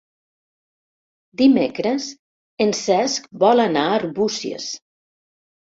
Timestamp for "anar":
3.69-3.87